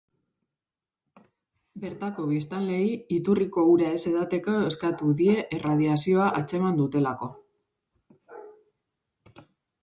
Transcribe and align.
Bertako 1.83 2.23
biztanleei 2.31 2.87
iturrikol 3.17 3.69
ura 3.73 3.91
ez 3.97 3.99
edateko 4.13 4.55
eskatu 4.71 5.11
die 5.21 5.37
erradiazioa 5.59 6.31
atzeman 6.41 6.81
dutelako. 6.81 7.31